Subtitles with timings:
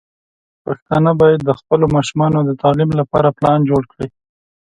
[0.65, 4.07] پښتانه بايد د خپلو ماشومانو د تعليم لپاره پلان جوړ کړي.